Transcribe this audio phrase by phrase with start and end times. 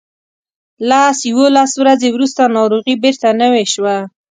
[0.89, 3.95] لس یوولس ورځې وروسته ناروغي بیرته نوې شوه.